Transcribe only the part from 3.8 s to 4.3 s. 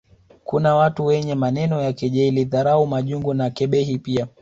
pia